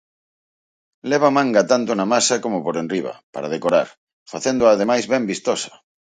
Leva 1.11 1.29
manga 1.37 1.61
tanto 1.71 1.91
na 1.95 2.09
masa 2.13 2.35
como 2.43 2.57
por 2.65 2.75
enriba, 2.83 3.13
para 3.33 3.51
decorar, 3.55 3.87
facéndoa 4.33 4.69
ademais 4.71 5.03
ben 5.11 5.23
vistosa. 5.31 5.71